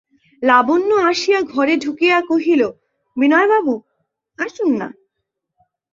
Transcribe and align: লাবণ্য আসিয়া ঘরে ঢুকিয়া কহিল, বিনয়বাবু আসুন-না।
লাবণ্য 0.41 0.89
আসিয়া 1.09 1.39
ঘরে 1.53 1.73
ঢুকিয়া 1.77 2.17
কহিল, 2.21 2.61
বিনয়বাবু 3.17 3.73
আসুন-না। 4.39 4.87